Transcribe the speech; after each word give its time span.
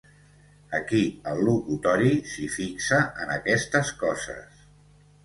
Aquí 0.77 1.01
al 1.31 1.41
locutori 1.49 2.13
s'hi 2.31 2.47
fixa, 2.55 3.03
en 3.27 3.35
aquestes 3.37 3.93
coses. 4.03 4.65